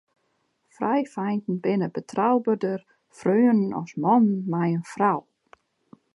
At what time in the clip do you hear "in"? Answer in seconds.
4.77-4.85